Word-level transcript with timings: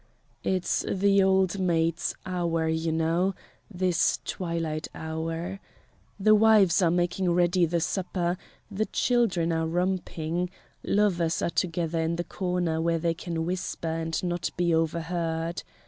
It's 0.43 0.83
the 0.89 1.21
old 1.21 1.59
maid's 1.59 2.15
hour, 2.25 2.67
you 2.67 2.91
know 2.91 3.35
this 3.69 4.17
twilight 4.25 4.87
hour. 4.95 5.59
The 6.19 6.33
wives 6.33 6.81
are 6.81 6.89
making 6.89 7.29
ready 7.29 7.67
the 7.67 7.81
supper; 7.81 8.39
the 8.71 8.87
children 8.87 9.53
are 9.53 9.67
romping; 9.67 10.49
lovers 10.83 11.43
are 11.43 11.51
together 11.51 12.01
in 12.01 12.15
the 12.15 12.23
corner 12.23 12.81
where 12.81 12.97
they 12.97 13.13
can 13.13 13.45
whisper 13.45 13.89
and 13.99 14.23
not 14.23 14.49
be 14.57 14.73
overheard. 14.73 15.61